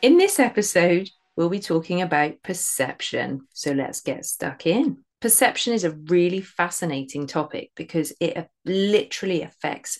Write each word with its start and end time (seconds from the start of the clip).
In 0.00 0.16
this 0.16 0.38
episode, 0.38 1.10
we'll 1.34 1.48
be 1.48 1.58
talking 1.58 2.02
about 2.02 2.40
perception. 2.44 3.48
So 3.52 3.72
let's 3.72 4.00
get 4.00 4.24
stuck 4.24 4.64
in. 4.64 4.98
Perception 5.20 5.72
is 5.72 5.82
a 5.82 5.90
really 5.90 6.40
fascinating 6.40 7.26
topic 7.26 7.72
because 7.74 8.12
it 8.20 8.48
literally 8.64 9.42
affects 9.42 9.98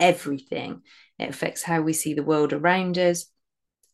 everything. 0.00 0.82
It 1.20 1.28
affects 1.28 1.62
how 1.62 1.82
we 1.82 1.92
see 1.92 2.14
the 2.14 2.24
world 2.24 2.52
around 2.52 2.98
us 2.98 3.26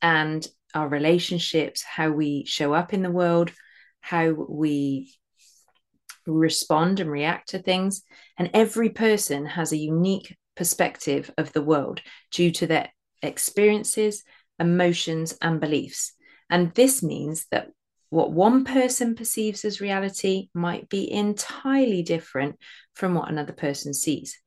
and 0.01 0.47
our 0.75 0.89
relationships, 0.89 1.83
how 1.83 2.11
we 2.11 2.47
show 2.47 2.73
up 2.73 2.95
in 2.95 3.03
the 3.03 3.11
world, 3.11 3.53
how 4.01 4.31
we 4.31 5.13
respond 6.27 6.99
and 6.99 7.11
react 7.11 7.51
to 7.51 7.59
things. 7.59 8.03
And 8.39 8.49
every 8.55 8.89
person 8.89 9.45
has 9.45 9.73
a 9.73 9.77
unique 9.77 10.35
perspective 10.57 11.31
of 11.37 11.53
the 11.53 11.63
world 11.63 12.01
due 12.31 12.53
to 12.53 12.67
their 12.67 12.89
experiences, 13.21 14.23
emotions, 14.61 15.37
and 15.43 15.61
beliefs. 15.61 16.13
And 16.49 16.73
this 16.75 17.03
means 17.03 17.47
that 17.51 17.71
what 18.11 18.33
one 18.33 18.65
person 18.65 19.15
perceives 19.15 19.65
as 19.65 19.81
reality 19.81 20.49
might 20.53 20.89
be 20.89 21.11
entirely 21.11 22.03
different 22.03 22.57
from 22.95 23.15
what 23.15 23.31
another 23.31 23.53
person 23.53 23.95
sees. 23.95 24.39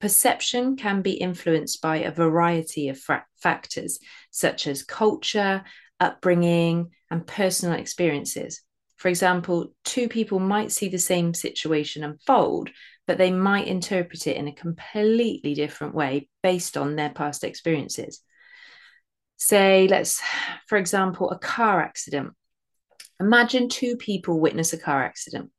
Perception 0.00 0.76
can 0.76 1.02
be 1.02 1.12
influenced 1.12 1.82
by 1.82 1.98
a 1.98 2.12
variety 2.12 2.88
of 2.88 2.98
fra- 2.98 3.26
factors, 3.42 3.98
such 4.30 4.68
as 4.68 4.84
culture, 4.84 5.64
upbringing, 5.98 6.90
and 7.10 7.26
personal 7.26 7.78
experiences. 7.78 8.62
For 8.96 9.08
example, 9.08 9.72
two 9.84 10.08
people 10.08 10.38
might 10.38 10.70
see 10.70 10.88
the 10.88 10.98
same 10.98 11.34
situation 11.34 12.04
unfold, 12.04 12.70
but 13.08 13.18
they 13.18 13.32
might 13.32 13.66
interpret 13.66 14.26
it 14.28 14.36
in 14.36 14.46
a 14.46 14.54
completely 14.54 15.54
different 15.54 15.94
way 15.94 16.28
based 16.42 16.76
on 16.76 16.94
their 16.94 17.10
past 17.10 17.42
experiences. 17.42 18.22
Say, 19.38 19.86
let's, 19.88 20.20
for 20.66 20.76
example, 20.76 21.30
a 21.30 21.38
car 21.38 21.80
accident. 21.80 22.32
Imagine 23.20 23.68
two 23.68 23.96
people 23.96 24.38
witness 24.38 24.72
a 24.72 24.78
car 24.78 25.02
accident. 25.02 25.50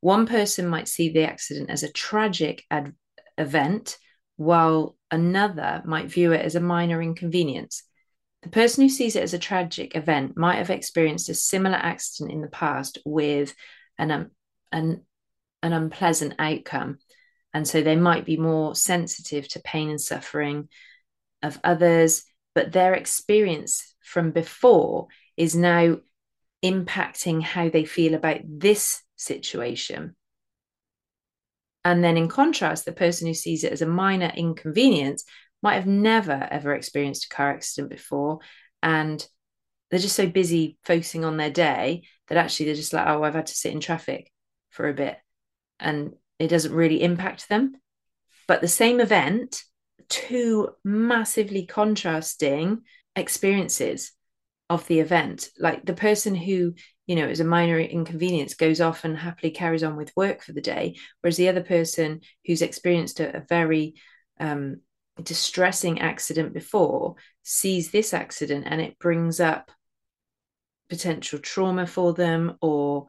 One 0.00 0.26
person 0.26 0.66
might 0.66 0.88
see 0.88 1.08
the 1.08 1.24
accident 1.24 1.70
as 1.70 1.82
a 1.82 1.92
tragic 1.92 2.64
ad- 2.70 2.94
event, 3.38 3.96
while 4.36 4.96
another 5.10 5.82
might 5.84 6.10
view 6.10 6.32
it 6.32 6.44
as 6.44 6.56
a 6.56 6.60
minor 6.60 7.00
inconvenience. 7.00 7.84
The 8.42 8.48
person 8.50 8.82
who 8.82 8.88
sees 8.88 9.16
it 9.16 9.22
as 9.22 9.34
a 9.34 9.38
tragic 9.38 9.96
event 9.96 10.36
might 10.36 10.56
have 10.56 10.70
experienced 10.70 11.28
a 11.28 11.34
similar 11.34 11.76
accident 11.76 12.32
in 12.32 12.42
the 12.42 12.48
past 12.48 12.98
with 13.04 13.54
an, 13.98 14.10
um, 14.10 14.30
an, 14.72 15.02
an 15.62 15.72
unpleasant 15.72 16.34
outcome. 16.38 16.98
And 17.54 17.66
so 17.66 17.82
they 17.82 17.96
might 17.96 18.24
be 18.24 18.36
more 18.36 18.74
sensitive 18.74 19.48
to 19.48 19.60
pain 19.60 19.90
and 19.90 20.00
suffering 20.00 20.68
of 21.42 21.58
others, 21.64 22.24
but 22.56 22.72
their 22.72 22.94
experience 22.94 23.94
from 24.00 24.30
before 24.30 25.08
is 25.36 25.54
now 25.54 25.98
impacting 26.64 27.42
how 27.42 27.68
they 27.68 27.84
feel 27.84 28.14
about 28.14 28.40
this 28.48 29.02
situation. 29.14 30.16
And 31.84 32.02
then, 32.02 32.16
in 32.16 32.28
contrast, 32.28 32.86
the 32.86 32.92
person 32.92 33.26
who 33.26 33.34
sees 33.34 33.62
it 33.62 33.72
as 33.72 33.82
a 33.82 33.86
minor 33.86 34.32
inconvenience 34.34 35.22
might 35.62 35.74
have 35.74 35.86
never 35.86 36.48
ever 36.50 36.74
experienced 36.74 37.26
a 37.26 37.34
car 37.34 37.50
accident 37.50 37.90
before. 37.90 38.38
And 38.82 39.24
they're 39.90 40.00
just 40.00 40.16
so 40.16 40.26
busy 40.26 40.78
focusing 40.82 41.26
on 41.26 41.36
their 41.36 41.50
day 41.50 42.04
that 42.28 42.38
actually 42.38 42.66
they're 42.66 42.74
just 42.74 42.94
like, 42.94 43.06
oh, 43.06 43.22
I've 43.22 43.34
had 43.34 43.48
to 43.48 43.54
sit 43.54 43.72
in 43.72 43.80
traffic 43.80 44.32
for 44.70 44.88
a 44.88 44.94
bit. 44.94 45.18
And 45.78 46.14
it 46.38 46.48
doesn't 46.48 46.72
really 46.72 47.02
impact 47.02 47.50
them. 47.50 47.76
But 48.48 48.62
the 48.62 48.68
same 48.68 48.98
event, 48.98 49.62
two 50.08 50.70
massively 50.84 51.66
contrasting 51.66 52.82
experiences 53.14 54.12
of 54.68 54.86
the 54.86 55.00
event. 55.00 55.48
Like 55.58 55.84
the 55.84 55.94
person 55.94 56.34
who 56.34 56.74
you 57.06 57.14
know, 57.14 57.28
is 57.28 57.40
a 57.40 57.44
minor 57.44 57.78
inconvenience, 57.78 58.54
goes 58.54 58.80
off 58.80 59.04
and 59.04 59.16
happily 59.16 59.50
carries 59.50 59.84
on 59.84 59.96
with 59.96 60.12
work 60.16 60.42
for 60.42 60.52
the 60.52 60.60
day. 60.60 60.96
Whereas 61.20 61.36
the 61.36 61.48
other 61.48 61.62
person 61.62 62.20
who's 62.44 62.62
experienced 62.62 63.20
a, 63.20 63.36
a 63.36 63.44
very 63.48 63.94
um, 64.40 64.80
distressing 65.22 66.00
accident 66.00 66.52
before 66.52 67.14
sees 67.42 67.90
this 67.90 68.12
accident 68.12 68.64
and 68.66 68.80
it 68.80 68.98
brings 68.98 69.40
up 69.40 69.70
potential 70.88 71.38
trauma 71.38 71.86
for 71.86 72.12
them 72.12 72.56
or 72.60 73.06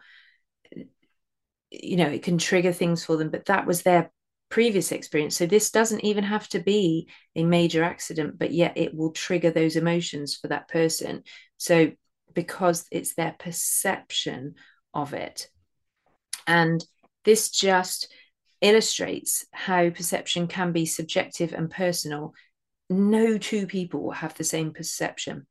you 1.70 1.98
know 1.98 2.08
it 2.08 2.24
can 2.24 2.40
trigger 2.40 2.72
things 2.72 3.04
for 3.04 3.18
them 3.18 3.30
but 3.30 3.46
that 3.46 3.68
was 3.68 3.84
their 3.84 4.10
previous 4.50 4.92
experience 4.92 5.36
so 5.36 5.46
this 5.46 5.72
doesn't 5.72 6.06
even 6.06 6.24
have 6.24 6.48
to 6.48 6.60
be 6.60 7.10
a 7.36 7.44
major 7.44 7.84
accident 7.84 8.40
but 8.40 8.52
yet 8.52 8.78
it 8.78 8.96
will 8.96 9.12
trigger 9.12 9.52
those 9.52 9.76
emotions 9.76 10.36
for 10.36 10.48
that 10.48 10.70
person 10.70 11.22
so 11.58 11.92
because 12.38 12.86
it's 12.92 13.16
their 13.16 13.36
perception 13.40 14.54
of 14.94 15.16
it. 15.16 15.50
And 16.46 16.86
this 17.26 17.50
just 17.50 18.14
illustrates 18.62 19.44
how 19.52 19.90
perception 19.90 20.48
can 20.48 20.72
be 20.72 20.86
subjective 20.86 21.52
and 21.52 21.70
personal. 21.70 22.34
No 22.92 23.40
two 23.40 23.66
people 23.66 24.04
will 24.04 24.12
have 24.12 24.36
the 24.36 24.44
same 24.44 24.72
perception. 24.72 25.48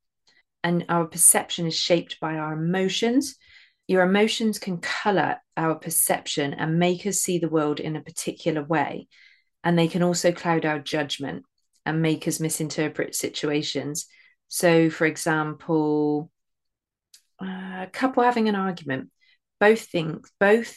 And 0.63 0.85
our 0.89 1.07
perception 1.07 1.67
is 1.67 1.75
shaped 1.75 2.21
by 2.21 2.37
our 2.37 2.53
emotions. 2.53 3.35
Your 3.89 4.03
emotions 4.03 4.59
can 4.59 4.79
color 4.79 5.37
our 5.57 5.77
perception 5.77 6.55
and 6.55 6.79
make 6.79 7.07
us 7.07 7.19
see 7.19 7.39
the 7.39 7.49
world 7.49 7.81
in 7.81 7.97
a 7.97 8.03
particular 8.03 8.63
way. 8.63 9.09
And 9.63 9.79
they 9.79 9.89
can 9.89 10.03
also 10.03 10.33
cloud 10.33 10.65
our 10.65 10.79
judgment 10.79 11.45
and 11.85 12.03
make 12.03 12.27
us 12.27 12.41
misinterpret 12.41 13.15
situations. 13.15 14.07
So, 14.49 14.91
for 14.91 15.07
example, 15.07 16.31
uh, 17.41 17.85
a 17.85 17.89
couple 17.93 18.23
having 18.23 18.49
an 18.49 18.57
argument, 18.57 19.11
both 19.61 19.81
think 19.81 20.27
both 20.41 20.77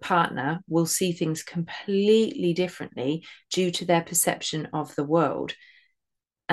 partner 0.00 0.60
will 0.68 0.86
see 0.86 1.12
things 1.12 1.42
completely 1.42 2.52
differently 2.52 3.24
due 3.52 3.70
to 3.72 3.84
their 3.84 4.02
perception 4.02 4.68
of 4.72 4.94
the 4.94 5.04
world. 5.04 5.54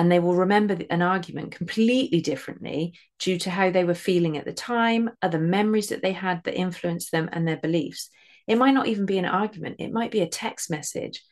And 0.02 0.10
they 0.10 0.18
will 0.18 0.34
remember 0.34 0.76
an 0.90 1.00
argument 1.00 1.52
completely 1.52 2.20
differently 2.20 2.98
due 3.20 3.38
to 3.38 3.50
how 3.50 3.70
they 3.70 3.84
were 3.84 3.94
feeling 3.94 4.36
at 4.36 4.44
the 4.44 4.52
time, 4.52 5.10
other 5.22 5.38
memories 5.38 5.90
that 5.90 6.02
they 6.02 6.10
had 6.10 6.42
that 6.42 6.58
influenced 6.58 7.12
them, 7.12 7.30
and 7.30 7.46
their 7.46 7.58
beliefs. 7.58 8.10
It 8.48 8.58
might 8.58 8.74
not 8.74 8.88
even 8.88 9.06
be 9.06 9.18
an 9.18 9.26
argument, 9.26 9.76
it 9.78 9.92
might 9.92 10.10
be 10.10 10.18
a 10.22 10.28
text 10.28 10.72
message. 10.72 11.22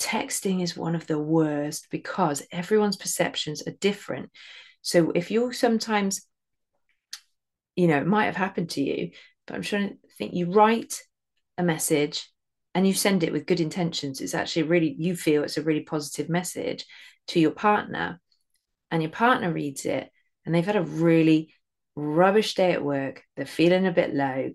Texting 0.00 0.62
is 0.62 0.76
one 0.76 0.94
of 0.94 1.08
the 1.08 1.18
worst 1.18 1.88
because 1.90 2.46
everyone's 2.52 2.96
perceptions 2.96 3.66
are 3.66 3.72
different. 3.80 4.30
So 4.80 5.10
if 5.10 5.32
you're 5.32 5.52
sometimes 5.52 6.24
you 7.74 7.88
know, 7.88 7.96
it 7.96 8.06
might 8.06 8.26
have 8.26 8.36
happened 8.36 8.70
to 8.70 8.80
you, 8.80 9.10
but 9.48 9.56
I'm 9.56 9.62
trying 9.62 9.88
to 9.88 9.96
think 10.18 10.34
you 10.34 10.52
write 10.52 11.02
a 11.58 11.64
message 11.64 12.30
and 12.74 12.86
you 12.86 12.94
send 12.94 13.22
it 13.22 13.32
with 13.32 13.46
good 13.46 13.60
intentions. 13.60 14.20
It's 14.20 14.34
actually 14.34 14.64
really, 14.64 14.94
you 14.98 15.16
feel 15.16 15.42
it's 15.42 15.58
a 15.58 15.62
really 15.62 15.82
positive 15.82 16.28
message 16.28 16.84
to 17.28 17.40
your 17.40 17.50
partner, 17.50 18.20
and 18.90 19.02
your 19.02 19.10
partner 19.10 19.52
reads 19.52 19.86
it 19.86 20.10
and 20.44 20.54
they've 20.54 20.66
had 20.66 20.76
a 20.76 20.82
really 20.82 21.54
rubbish 21.94 22.54
day 22.54 22.72
at 22.72 22.84
work. 22.84 23.22
They're 23.36 23.46
feeling 23.46 23.86
a 23.86 23.92
bit 23.92 24.14
low. 24.14 24.52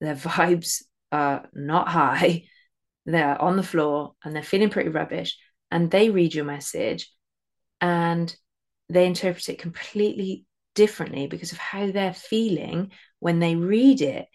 Their 0.00 0.14
vibes 0.16 0.82
are 1.12 1.48
not 1.52 1.88
high. 1.88 2.44
They're 3.06 3.40
on 3.40 3.56
the 3.56 3.62
floor 3.62 4.14
and 4.24 4.34
they're 4.34 4.42
feeling 4.42 4.70
pretty 4.70 4.90
rubbish. 4.90 5.36
And 5.70 5.90
they 5.90 6.10
read 6.10 6.34
your 6.34 6.44
message 6.44 7.10
and 7.80 8.34
they 8.88 9.06
interpret 9.06 9.48
it 9.48 9.58
completely 9.58 10.44
differently 10.74 11.26
because 11.26 11.52
of 11.52 11.58
how 11.58 11.90
they're 11.90 12.14
feeling 12.14 12.92
when 13.18 13.40
they 13.40 13.56
read 13.56 14.00
it. 14.00 14.26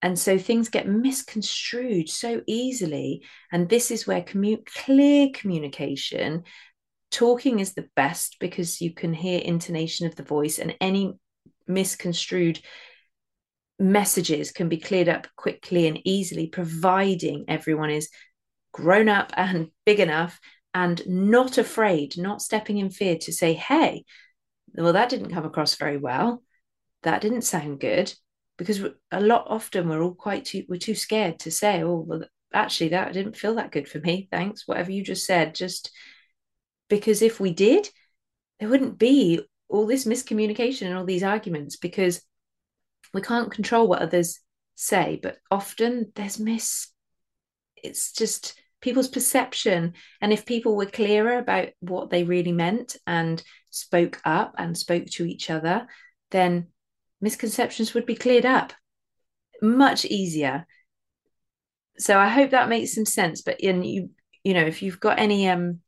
And 0.00 0.18
so 0.18 0.38
things 0.38 0.68
get 0.68 0.86
misconstrued 0.86 2.08
so 2.08 2.42
easily. 2.46 3.22
And 3.50 3.68
this 3.68 3.90
is 3.90 4.06
where 4.06 4.22
commu- 4.22 4.64
clear 4.64 5.28
communication, 5.34 6.44
talking 7.10 7.58
is 7.58 7.74
the 7.74 7.88
best 7.96 8.36
because 8.38 8.80
you 8.80 8.94
can 8.94 9.12
hear 9.12 9.40
intonation 9.40 10.06
of 10.06 10.14
the 10.14 10.22
voice 10.22 10.58
and 10.58 10.76
any 10.80 11.14
misconstrued 11.66 12.60
messages 13.78 14.52
can 14.52 14.68
be 14.68 14.78
cleared 14.78 15.08
up 15.08 15.26
quickly 15.36 15.86
and 15.86 16.00
easily, 16.04 16.46
providing 16.46 17.44
everyone 17.48 17.90
is 17.90 18.08
grown 18.72 19.08
up 19.08 19.32
and 19.36 19.68
big 19.84 19.98
enough 19.98 20.38
and 20.74 21.02
not 21.06 21.58
afraid, 21.58 22.16
not 22.16 22.42
stepping 22.42 22.78
in 22.78 22.90
fear 22.90 23.16
to 23.16 23.32
say, 23.32 23.52
hey, 23.52 24.04
well, 24.74 24.92
that 24.92 25.08
didn't 25.08 25.32
come 25.32 25.44
across 25.44 25.74
very 25.74 25.96
well. 25.96 26.42
That 27.02 27.20
didn't 27.20 27.42
sound 27.42 27.80
good 27.80 28.12
because 28.58 28.82
a 29.12 29.20
lot 29.20 29.46
often 29.48 29.88
we're 29.88 30.02
all 30.02 30.14
quite 30.14 30.44
too 30.44 30.64
we're 30.68 30.78
too 30.78 30.94
scared 30.94 31.38
to 31.38 31.50
say, 31.50 31.82
oh, 31.82 32.04
well, 32.06 32.24
actually 32.52 32.88
that 32.90 33.12
didn't 33.12 33.36
feel 33.36 33.54
that 33.54 33.72
good 33.72 33.88
for 33.88 34.00
me. 34.00 34.28
Thanks, 34.30 34.66
whatever 34.66 34.90
you 34.90 35.02
just 35.02 35.24
said. 35.24 35.54
Just 35.54 35.90
because 36.90 37.22
if 37.22 37.40
we 37.40 37.52
did, 37.52 37.88
there 38.58 38.68
wouldn't 38.68 38.98
be 38.98 39.40
all 39.68 39.86
this 39.86 40.04
miscommunication 40.04 40.86
and 40.86 40.96
all 40.96 41.04
these 41.04 41.22
arguments 41.22 41.76
because 41.76 42.20
we 43.14 43.22
can't 43.22 43.52
control 43.52 43.86
what 43.86 44.02
others 44.02 44.40
say, 44.74 45.18
but 45.22 45.38
often 45.50 46.12
there's 46.14 46.38
miss. 46.38 46.88
It's 47.76 48.12
just 48.12 48.60
people's 48.80 49.08
perception 49.08 49.94
and 50.20 50.32
if 50.32 50.46
people 50.46 50.76
were 50.76 50.86
clearer 50.86 51.38
about 51.38 51.68
what 51.80 52.10
they 52.10 52.24
really 52.24 52.52
meant 52.52 52.96
and 53.06 53.42
spoke 53.70 54.20
up 54.24 54.54
and 54.58 54.76
spoke 54.76 55.06
to 55.06 55.26
each 55.26 55.50
other, 55.50 55.86
then 56.30 56.68
misconceptions 57.20 57.94
would 57.94 58.06
be 58.06 58.14
cleared 58.14 58.46
up 58.46 58.72
much 59.60 60.04
easier. 60.04 60.66
So 61.98 62.18
I 62.18 62.28
hope 62.28 62.50
that 62.50 62.68
makes 62.68 62.94
some 62.94 63.06
sense. 63.06 63.42
But 63.42 63.60
in 63.60 63.82
you, 63.82 64.10
you 64.44 64.54
know, 64.54 64.64
if 64.64 64.82
you've 64.82 65.00
got 65.00 65.18
any 65.18 65.48
um 65.48 65.80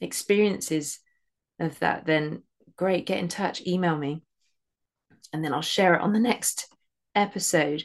experiences 0.00 1.00
of 1.60 1.78
that, 1.80 2.06
then 2.06 2.42
great, 2.76 3.06
get 3.06 3.18
in 3.18 3.28
touch, 3.28 3.66
email 3.66 3.96
me, 3.96 4.22
and 5.32 5.44
then 5.44 5.52
I'll 5.52 5.62
share 5.62 5.94
it 5.94 6.00
on 6.00 6.12
the 6.12 6.20
next 6.20 6.68
episode 7.14 7.84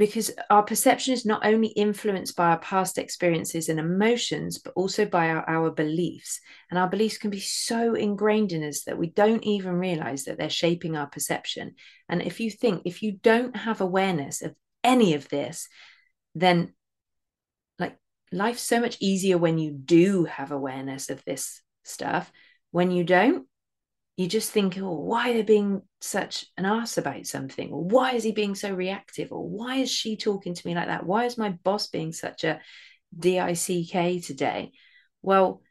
because 0.00 0.30
our 0.48 0.62
perception 0.62 1.12
is 1.12 1.26
not 1.26 1.44
only 1.44 1.68
influenced 1.68 2.34
by 2.34 2.46
our 2.46 2.58
past 2.60 2.96
experiences 2.96 3.68
and 3.68 3.78
emotions, 3.78 4.58
but 4.58 4.72
also 4.74 5.04
by 5.04 5.28
our, 5.28 5.46
our, 5.46 5.70
beliefs. 5.70 6.40
And 6.70 6.78
our 6.78 6.88
beliefs 6.88 7.18
can 7.18 7.28
be 7.28 7.40
so 7.40 7.92
ingrained 7.92 8.52
in 8.52 8.64
us 8.64 8.84
that 8.84 8.96
we 8.96 9.08
don't 9.10 9.44
even 9.44 9.74
realize 9.74 10.24
that 10.24 10.38
they're 10.38 10.48
shaping 10.48 10.96
our 10.96 11.06
perception. 11.06 11.74
And 12.08 12.22
if 12.22 12.40
you 12.40 12.50
think, 12.50 12.80
if 12.86 13.02
you 13.02 13.18
don't 13.22 13.54
have 13.54 13.82
awareness 13.82 14.40
of 14.40 14.54
any 14.82 15.12
of 15.12 15.28
this, 15.28 15.68
then 16.34 16.72
like 17.78 17.98
life's 18.32 18.62
so 18.62 18.80
much 18.80 18.96
easier 19.00 19.36
when 19.36 19.58
you 19.58 19.70
do 19.70 20.24
have 20.24 20.50
awareness 20.50 21.10
of 21.10 21.22
this 21.26 21.60
stuff. 21.84 22.32
When 22.70 22.90
you 22.90 23.04
don't, 23.04 23.46
you 24.16 24.26
just 24.26 24.50
think, 24.50 24.76
oh, 24.78 24.92
why 24.92 25.30
are 25.30 25.34
they 25.34 25.42
being 25.42 25.82
such 26.00 26.46
an 26.58 26.66
ass 26.66 26.98
about 26.98 27.26
something? 27.26 27.72
Or 27.72 27.82
why 27.82 28.12
is 28.12 28.24
he 28.24 28.32
being 28.32 28.54
so 28.54 28.72
reactive? 28.72 29.32
Or 29.32 29.48
why 29.48 29.76
is 29.76 29.90
she 29.90 30.16
talking 30.16 30.54
to 30.54 30.66
me 30.66 30.74
like 30.74 30.88
that? 30.88 31.06
Why 31.06 31.24
is 31.24 31.38
my 31.38 31.50
boss 31.50 31.86
being 31.86 32.12
such 32.12 32.44
a 32.44 32.60
DICK 33.18 34.22
today? 34.22 34.72
Well, 35.22 35.62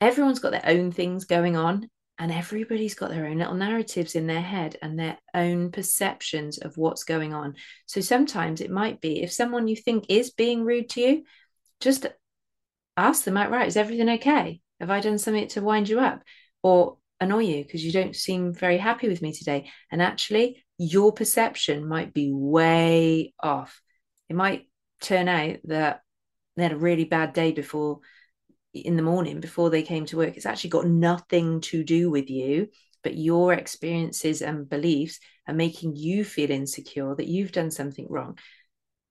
everyone's 0.00 0.38
got 0.38 0.52
their 0.52 0.66
own 0.66 0.92
things 0.92 1.24
going 1.24 1.56
on, 1.56 1.90
and 2.18 2.32
everybody's 2.32 2.94
got 2.94 3.10
their 3.10 3.26
own 3.26 3.38
little 3.38 3.54
narratives 3.54 4.14
in 4.14 4.26
their 4.26 4.40
head 4.40 4.76
and 4.82 4.98
their 4.98 5.18
own 5.34 5.70
perceptions 5.70 6.58
of 6.58 6.76
what's 6.76 7.04
going 7.04 7.32
on. 7.32 7.54
So 7.86 8.00
sometimes 8.00 8.60
it 8.60 8.70
might 8.70 9.00
be 9.00 9.22
if 9.22 9.32
someone 9.32 9.68
you 9.68 9.76
think 9.76 10.06
is 10.08 10.30
being 10.30 10.64
rude 10.64 10.88
to 10.90 11.00
you, 11.00 11.24
just 11.80 12.06
ask 12.96 13.24
them 13.24 13.36
outright, 13.36 13.68
is 13.68 13.76
everything 13.76 14.08
okay? 14.08 14.60
Have 14.80 14.90
I 14.90 15.00
done 15.00 15.18
something 15.18 15.46
to 15.48 15.60
wind 15.60 15.88
you 15.88 16.00
up? 16.00 16.22
Or 16.62 16.98
annoy 17.20 17.40
you 17.40 17.64
because 17.64 17.84
you 17.84 17.92
don't 17.92 18.16
seem 18.16 18.52
very 18.52 18.78
happy 18.78 19.08
with 19.08 19.22
me 19.22 19.32
today. 19.32 19.70
And 19.90 20.00
actually, 20.00 20.64
your 20.78 21.12
perception 21.12 21.86
might 21.88 22.14
be 22.14 22.30
way 22.32 23.34
off. 23.40 23.80
It 24.28 24.36
might 24.36 24.68
turn 25.00 25.28
out 25.28 25.58
that 25.64 26.02
they 26.56 26.62
had 26.64 26.72
a 26.72 26.76
really 26.76 27.04
bad 27.04 27.32
day 27.32 27.52
before 27.52 28.00
in 28.74 28.96
the 28.96 29.02
morning 29.02 29.40
before 29.40 29.70
they 29.70 29.82
came 29.82 30.06
to 30.06 30.16
work. 30.16 30.36
It's 30.36 30.46
actually 30.46 30.70
got 30.70 30.86
nothing 30.86 31.60
to 31.62 31.82
do 31.82 32.10
with 32.10 32.30
you, 32.30 32.68
but 33.02 33.16
your 33.16 33.52
experiences 33.52 34.42
and 34.42 34.68
beliefs 34.68 35.18
are 35.46 35.54
making 35.54 35.96
you 35.96 36.24
feel 36.24 36.50
insecure 36.50 37.14
that 37.14 37.26
you've 37.26 37.52
done 37.52 37.70
something 37.70 38.06
wrong. 38.08 38.38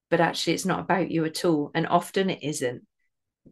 But 0.10 0.22
actually, 0.22 0.54
it's 0.54 0.66
not 0.66 0.80
about 0.80 1.12
you 1.12 1.26
at 1.26 1.44
all. 1.44 1.72
And 1.74 1.88
often 1.88 2.30
it 2.30 2.44
isn't. 2.44 2.84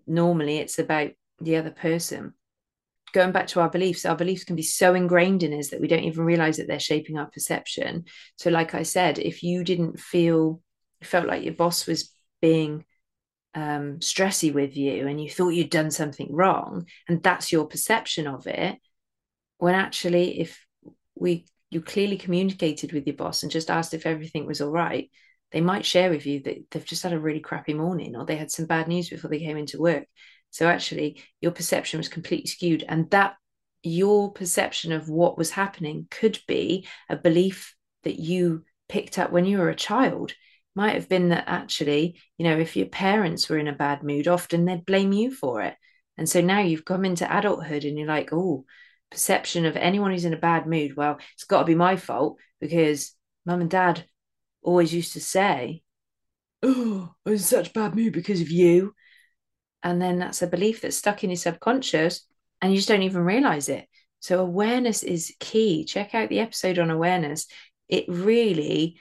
Normally, 0.08 0.60
it's 0.60 0.80
about 0.80 1.12
the 1.40 1.58
other 1.58 1.72
person 1.72 2.34
going 3.16 3.32
back 3.32 3.48
to 3.48 3.62
our 3.62 3.70
beliefs, 3.70 4.06
our 4.06 4.16
beliefs 4.16 4.44
can 4.44 4.58
be 4.58 4.62
so 4.62 4.94
ingrained 4.94 5.42
in 5.42 5.58
us 5.58 5.70
that 5.70 5.80
we 5.80 5.88
don't 5.88 6.04
even 6.04 6.26
realize 6.26 6.58
that 6.58 6.68
they're 6.68 6.80
shaping 6.80 7.18
our 7.18 7.28
perception. 7.28 8.04
So, 8.36 8.50
like 8.50 8.76
I 8.76 8.84
said, 8.84 9.18
if 9.18 9.42
you 9.42 9.64
didn't 9.64 10.00
feel 10.00 10.62
felt 11.02 11.26
like 11.26 11.44
your 11.44 11.54
boss 11.54 11.88
was 11.88 12.12
being 12.42 12.84
um, 13.54 14.00
stressy 14.00 14.54
with 14.54 14.76
you 14.76 15.08
and 15.08 15.22
you 15.22 15.30
thought 15.30 15.54
you'd 15.54 15.70
done 15.70 15.92
something 15.92 16.28
wrong, 16.30 16.88
and 17.08 17.24
that's 17.24 17.54
your 17.54 17.66
perception 17.68 18.28
of 18.28 18.48
it, 18.48 18.78
when 19.60 19.76
actually, 19.76 20.42
if 20.42 20.66
we 21.16 21.46
you 21.72 21.82
clearly 21.82 22.18
communicated 22.18 22.92
with 22.92 23.08
your 23.08 23.16
boss 23.16 23.44
and 23.44 23.52
just 23.52 23.72
asked 23.72 23.94
if 23.94 24.06
everything 24.06 24.46
was 24.46 24.60
all 24.60 24.72
right, 24.72 25.10
they 25.54 25.62
might 25.62 25.86
share 25.86 26.10
with 26.10 26.26
you 26.26 26.42
that 26.42 26.70
they've 26.70 26.86
just 26.86 27.04
had 27.04 27.14
a 27.14 27.20
really 27.20 27.40
crappy 27.40 27.74
morning 27.74 28.16
or 28.18 28.26
they 28.26 28.36
had 28.36 28.52
some 28.52 28.66
bad 28.66 28.90
news 28.90 29.10
before 29.10 29.30
they 29.30 29.40
came 29.40 29.58
into 29.58 29.80
work 29.80 30.06
so 30.56 30.70
actually, 30.70 31.22
your 31.42 31.52
perception 31.52 31.98
was 31.98 32.08
completely 32.08 32.48
skewed. 32.48 32.86
And 32.88 33.12
that 33.12 33.36
your 33.84 34.32
perception 34.32 34.94
of 34.94 35.10
what 35.10 35.38
was 35.38 35.52
happening 35.52 36.08
could 36.10 36.40
be 36.48 36.88
a 37.10 37.18
belief 37.18 37.76
that 38.06 38.18
you 38.18 38.64
picked 38.88 39.20
up 39.20 39.34
when 39.34 39.44
you 39.44 39.58
were 39.58 39.68
a 39.68 39.76
child. 39.76 40.34
Might 40.74 40.94
have 40.94 41.10
been 41.10 41.28
that 41.30 41.44
actually, 41.48 42.22
you 42.38 42.46
know, 42.46 42.58
if 42.58 42.78
your 42.78 42.86
parents 42.86 43.50
were 43.50 43.58
in 43.58 43.68
a 43.68 43.74
bad 43.74 44.02
mood, 44.02 44.30
often 44.30 44.64
they'd 44.64 44.86
blame 44.86 45.12
you 45.12 45.30
for 45.30 45.62
it. 45.62 45.76
And 46.18 46.30
so 46.30 46.40
now 46.40 46.62
you've 46.62 46.86
come 46.86 47.04
into 47.04 47.38
adulthood 47.38 47.84
and 47.84 47.98
you're 48.00 48.08
like, 48.08 48.32
oh, 48.32 48.64
perception 49.12 49.66
of 49.66 49.76
anyone 49.76 50.12
who's 50.12 50.24
in 50.24 50.34
a 50.34 50.38
bad 50.38 50.68
mood. 50.68 50.96
Well, 50.96 51.18
it's 51.34 51.44
got 51.44 51.60
to 51.60 51.66
be 51.66 51.76
my 51.76 51.98
fault 51.98 52.38
because 52.62 53.14
mum 53.46 53.60
and 53.60 53.70
dad 53.70 54.06
always 54.62 54.94
used 54.94 55.12
to 55.14 55.20
say, 55.20 55.84
oh, 56.64 57.14
I 57.26 57.30
was 57.30 57.42
in 57.42 57.46
such 57.46 57.72
a 57.72 57.74
bad 57.74 57.94
mood 57.94 58.14
because 58.14 58.40
of 58.40 58.50
you 58.50 58.94
and 59.86 60.02
then 60.02 60.18
that's 60.18 60.42
a 60.42 60.48
belief 60.48 60.82
that's 60.82 60.98
stuck 60.98 61.24
in 61.24 61.30
your 61.30 61.38
subconscious 61.38 62.26
and 62.60 62.72
you 62.72 62.78
just 62.78 62.90
don't 62.90 63.04
even 63.04 63.22
realize 63.22 63.70
it. 63.70 63.88
So 64.20 64.40
awareness 64.42 65.04
is 65.04 65.36
key. 65.40 65.86
Check 65.86 66.16
out 66.16 66.30
the 66.30 66.40
episode 66.40 66.80
on 66.80 66.90
awareness. 66.90 67.46
It 67.88 68.06
really 68.08 69.00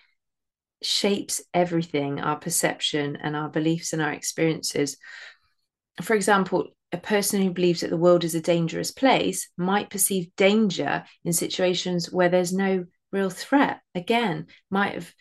shapes 0.82 1.40
everything 1.54 2.20
our 2.20 2.36
perception 2.36 3.16
and 3.16 3.34
our 3.34 3.48
beliefs 3.48 3.94
and 3.94 4.02
our 4.02 4.12
experiences. 4.12 4.98
For 6.02 6.14
example 6.14 6.68
a 6.92 6.98
person 6.98 7.40
who 7.42 7.50
believes 7.50 7.80
that 7.80 7.88
the 7.90 7.96
world 7.96 8.22
is 8.22 8.34
a 8.34 8.40
dangerous 8.40 8.92
place 8.92 9.48
might 9.56 9.90
perceive 9.90 10.36
danger 10.36 11.04
in 11.24 11.32
situations 11.32 12.12
where 12.12 12.28
there's 12.28 12.52
no 12.52 12.84
real 13.10 13.30
threat. 13.30 13.80
Again 13.94 14.48
might 14.70 14.92
have 14.92 15.14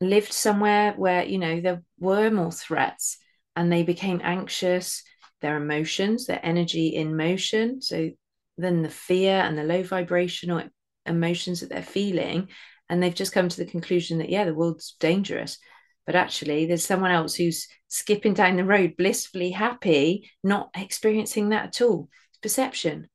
lived 0.00 0.32
somewhere 0.32 0.94
where 0.96 1.24
you 1.26 1.36
know 1.36 1.60
there 1.60 1.82
were 1.98 2.30
more 2.30 2.50
threats 2.50 3.18
and 3.60 3.70
they 3.70 3.82
became 3.82 4.22
anxious 4.24 5.02
their 5.42 5.58
emotions, 5.58 6.24
their 6.24 6.40
energy 6.42 6.88
in 6.88 7.14
motion. 7.14 7.82
So 7.82 8.08
then 8.56 8.80
the 8.80 8.88
fear 8.88 9.34
and 9.34 9.56
the 9.56 9.64
low 9.64 9.82
vibrational 9.82 10.62
emotions 11.04 11.60
that 11.60 11.68
they're 11.68 11.82
feeling. 11.82 12.48
And 12.88 13.02
they've 13.02 13.14
just 13.14 13.32
come 13.32 13.50
to 13.50 13.56
the 13.58 13.70
conclusion 13.70 14.16
that, 14.18 14.30
yeah, 14.30 14.44
the 14.44 14.54
world's 14.54 14.96
dangerous. 14.98 15.58
But 16.06 16.14
actually, 16.14 16.64
there's 16.64 16.86
someone 16.86 17.10
else 17.10 17.34
who's 17.34 17.68
skipping 17.88 18.32
down 18.32 18.56
the 18.56 18.64
road, 18.64 18.96
blissfully 18.96 19.50
happy, 19.50 20.30
not 20.42 20.70
experiencing 20.74 21.50
that 21.50 21.66
at 21.66 21.82
all. 21.82 22.08
It's 22.30 22.38
perception. 22.38 23.08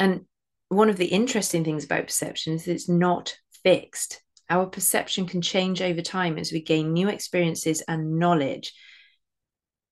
And 0.00 0.22
one 0.70 0.90
of 0.90 0.96
the 0.96 1.06
interesting 1.06 1.62
things 1.62 1.84
about 1.84 2.08
perception 2.08 2.54
is 2.54 2.66
it's 2.66 2.88
not 2.88 3.36
fixed. 3.62 4.22
Our 4.50 4.66
perception 4.66 5.26
can 5.26 5.40
change 5.40 5.80
over 5.82 6.02
time 6.02 6.36
as 6.36 6.50
we 6.50 6.62
gain 6.62 6.92
new 6.92 7.08
experiences 7.08 7.80
and 7.86 8.18
knowledge 8.18 8.72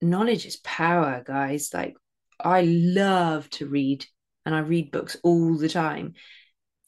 knowledge 0.01 0.47
is 0.47 0.57
power, 0.57 1.23
guys. 1.27 1.71
Like, 1.73 1.97
I 2.39 2.63
love 2.63 3.49
to 3.51 3.67
read 3.67 4.07
and 4.45 4.55
I 4.55 4.61
read 4.61 4.93
books 4.93 5.17
all 5.23 5.57
the 5.57 5.69
time. 5.69 6.15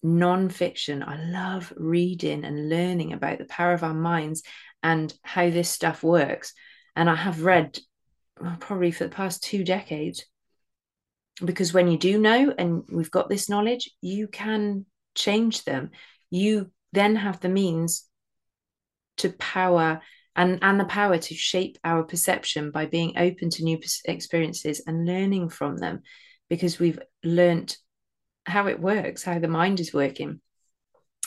Non-fiction, 0.03 1.03
I 1.03 1.21
love 1.31 1.73
reading 1.77 2.45
and 2.45 2.69
learning 2.69 3.13
about 3.13 3.39
the 3.39 3.47
power 3.47 3.73
of 3.73 3.83
our 3.83 3.95
minds 3.95 4.43
and 4.83 5.13
how 5.23 5.51
this 5.51 5.69
stuff 5.69 6.03
works. 6.03 6.55
And 6.95 7.11
I 7.11 7.17
have 7.17 7.43
read 7.43 7.79
probably 8.61 8.93
for 8.93 9.05
the 9.05 9.11
past 9.11 9.43
two 9.43 9.65
decades 9.65 10.25
because 11.45 11.73
when 11.73 11.89
you 11.89 11.99
do 11.99 12.19
know 12.19 12.53
and 12.57 12.85
we've 12.91 13.11
got 13.11 13.29
this 13.29 13.49
knowledge, 13.49 13.91
you 14.01 14.29
can 14.29 14.87
change 15.15 15.65
them. 15.65 15.91
You 16.31 16.71
then 16.93 17.17
have 17.17 17.41
the 17.41 17.49
means 17.49 18.05
to 19.19 19.31
power 19.31 20.01
and 20.39 20.61
and 20.63 20.81
the 20.81 20.85
power 20.85 21.19
to 21.19 21.35
shape 21.35 21.77
our 21.85 22.05
perception 22.05 22.71
by 22.71 22.87
being 22.87 23.19
open 23.19 23.51
to 23.51 23.65
new 23.65 23.79
experiences 24.07 24.81
and 24.87 25.05
learning 25.05 25.51
from 25.51 25.77
them 25.77 26.01
because 26.49 26.79
we've 26.79 27.01
learned 27.25 27.77
how 28.47 28.69
it 28.69 28.81
works 28.81 29.25
how 29.25 29.39
the 29.39 29.49
mind 29.49 29.81
is 29.81 29.93
working. 29.93 30.41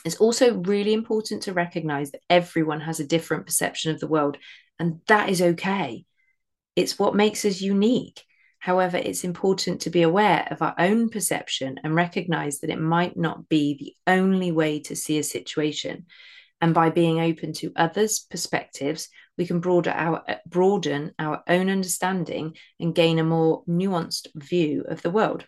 It's 0.03 0.15
also 0.15 0.55
really 0.55 0.93
important 0.93 1.43
to 1.43 1.53
recognize 1.53 2.11
that 2.11 2.21
everyone 2.29 2.81
has 2.81 2.99
a 2.99 3.05
different 3.05 3.45
perception 3.45 3.91
of 3.91 3.99
the 3.99 4.07
world 4.07 4.37
and 4.79 5.01
that 5.07 5.29
is 5.29 5.41
okay. 5.41 6.05
It's 6.75 6.97
what 6.97 7.13
makes 7.13 7.45
us 7.45 7.61
unique. 7.61 8.23
However, 8.59 8.97
it's 8.97 9.23
important 9.23 9.81
to 9.81 9.89
be 9.89 10.03
aware 10.03 10.47
of 10.49 10.61
our 10.61 10.75
own 10.79 11.09
perception 11.09 11.79
and 11.83 11.93
recognize 11.93 12.59
that 12.59 12.69
it 12.69 12.79
might 12.79 13.17
not 13.17 13.49
be 13.49 13.75
the 13.77 14.11
only 14.11 14.51
way 14.51 14.79
to 14.81 14.95
see 14.95 15.19
a 15.19 15.23
situation. 15.23 16.05
And 16.61 16.75
by 16.75 16.91
being 16.91 17.19
open 17.19 17.53
to 17.53 17.73
others' 17.75 18.19
perspectives, 18.19 19.09
we 19.35 19.47
can 19.47 19.59
broaden 19.59 19.93
our, 19.93 20.23
broaden 20.45 21.11
our 21.17 21.43
own 21.47 21.69
understanding 21.69 22.55
and 22.79 22.93
gain 22.93 23.17
a 23.17 23.23
more 23.23 23.63
nuanced 23.67 24.27
view 24.35 24.85
of 24.87 25.01
the 25.01 25.09
world. 25.09 25.45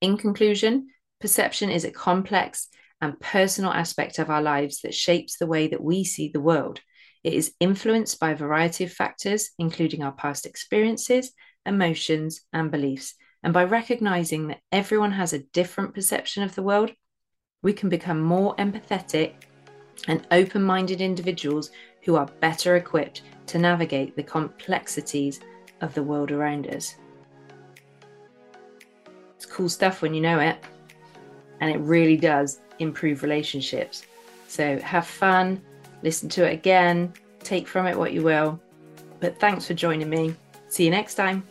In 0.00 0.16
conclusion, 0.16 0.88
perception 1.20 1.70
is 1.70 1.84
a 1.84 1.92
complex 1.92 2.66
and 3.00 3.18
personal 3.20 3.72
aspect 3.72 4.18
of 4.18 4.30
our 4.30 4.42
lives 4.42 4.80
that 4.80 4.94
shapes 4.94 5.38
the 5.38 5.46
way 5.46 5.68
that 5.68 5.82
we 5.82 6.02
see 6.02 6.28
the 6.28 6.40
world. 6.40 6.80
It 7.22 7.34
is 7.34 7.54
influenced 7.60 8.18
by 8.18 8.30
a 8.30 8.36
variety 8.36 8.82
of 8.82 8.92
factors, 8.92 9.50
including 9.58 10.02
our 10.02 10.10
past 10.10 10.44
experiences, 10.44 11.32
emotions, 11.64 12.40
and 12.52 12.72
beliefs. 12.72 13.14
And 13.44 13.52
by 13.52 13.64
recognizing 13.64 14.48
that 14.48 14.60
everyone 14.72 15.12
has 15.12 15.32
a 15.32 15.44
different 15.52 15.94
perception 15.94 16.42
of 16.42 16.56
the 16.56 16.62
world, 16.64 16.90
we 17.62 17.72
can 17.72 17.88
become 17.88 18.20
more 18.20 18.56
empathetic 18.56 19.34
and 20.08 20.26
open 20.30 20.62
minded 20.62 21.00
individuals 21.00 21.70
who 22.02 22.16
are 22.16 22.26
better 22.40 22.76
equipped 22.76 23.22
to 23.46 23.58
navigate 23.58 24.16
the 24.16 24.22
complexities 24.22 25.40
of 25.80 25.94
the 25.94 26.02
world 26.02 26.30
around 26.30 26.66
us. 26.68 26.96
It's 29.36 29.46
cool 29.46 29.68
stuff 29.68 30.02
when 30.02 30.14
you 30.14 30.20
know 30.20 30.38
it, 30.38 30.56
and 31.60 31.70
it 31.70 31.78
really 31.78 32.16
does 32.16 32.60
improve 32.78 33.22
relationships. 33.22 34.04
So 34.48 34.78
have 34.80 35.06
fun, 35.06 35.60
listen 36.02 36.28
to 36.30 36.48
it 36.48 36.52
again, 36.52 37.12
take 37.40 37.66
from 37.66 37.86
it 37.86 37.98
what 37.98 38.12
you 38.12 38.22
will. 38.22 38.60
But 39.20 39.38
thanks 39.38 39.66
for 39.66 39.74
joining 39.74 40.10
me. 40.10 40.34
See 40.68 40.84
you 40.84 40.90
next 40.90 41.14
time. 41.14 41.44